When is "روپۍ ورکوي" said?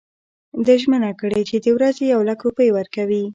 2.47-3.23